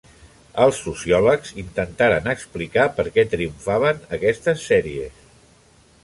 Els 0.63 0.77
sociòlegs 0.85 1.51
intentaren 1.63 2.29
explicar 2.33 2.85
per 2.99 3.05
què 3.17 3.25
triomfaven 3.33 4.01
aquestes 4.17 4.65
sèries. 4.71 5.21